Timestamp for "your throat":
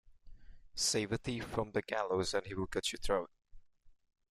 2.91-3.29